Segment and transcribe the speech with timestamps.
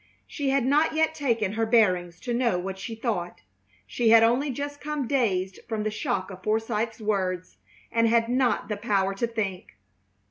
[0.25, 3.41] She had not yet taken her bearings to know what she thought.
[3.85, 7.57] She had only just come dazed from the shock of Forsythe's words,
[7.91, 9.77] and had not the power to think.